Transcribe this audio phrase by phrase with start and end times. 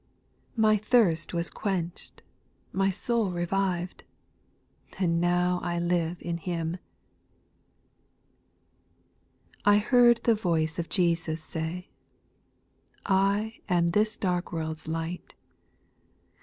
[0.55, 2.09] My thirst was qucnchM,
[2.71, 4.03] my soul revived,
[4.97, 6.79] And now I live in Him.
[9.59, 9.61] 8.
[9.65, 11.89] I heard the voice of Jesus say,
[13.05, 15.35] I am this dark world's light.